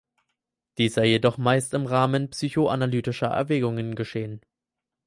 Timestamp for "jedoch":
1.05-1.37